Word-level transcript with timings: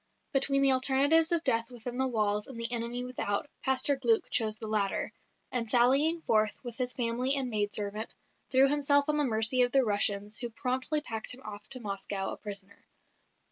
Between 0.33 0.63
the 0.63 0.71
alternatives 0.71 1.31
of 1.31 1.43
death 1.43 1.69
within 1.69 1.99
the 1.99 2.07
walls 2.07 2.47
and 2.47 2.59
the 2.59 2.71
enemy 2.71 3.03
without, 3.05 3.47
Pastor 3.63 3.95
Glück 3.95 4.31
chose 4.31 4.57
the 4.57 4.65
latter; 4.65 5.13
and 5.51 5.69
sallying 5.69 6.21
forth 6.23 6.55
with 6.63 6.75
his 6.77 6.91
family 6.91 7.35
and 7.35 7.51
maid 7.51 7.71
servant, 7.71 8.15
threw 8.49 8.67
himself 8.67 9.05
on 9.09 9.17
the 9.17 9.23
mercy 9.23 9.61
of 9.61 9.71
the 9.71 9.85
Russians 9.85 10.39
who 10.39 10.49
promptly 10.49 11.01
packed 11.01 11.35
him 11.35 11.41
off 11.43 11.69
to 11.69 11.79
Moscow 11.79 12.31
a 12.31 12.37
prisoner. 12.37 12.83